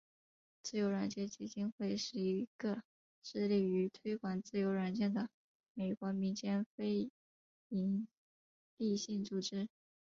[0.63, 2.81] 自由软件基金会是一个
[3.21, 5.29] 致力于推广自由软件的
[5.75, 7.11] 美国民间非
[7.69, 8.07] 营
[8.77, 9.69] 利性组织。